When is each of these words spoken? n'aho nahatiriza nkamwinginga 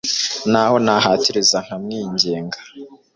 n'aho 0.51 0.75
nahatiriza 0.85 1.57
nkamwinginga 1.65 2.57